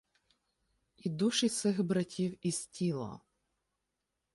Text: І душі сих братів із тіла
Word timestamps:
І 0.95 1.09
душі 1.09 1.49
сих 1.49 1.83
братів 1.83 2.45
із 2.47 2.67
тіла 2.67 3.21